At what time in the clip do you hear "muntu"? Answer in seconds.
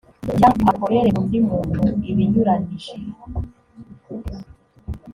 1.49-1.83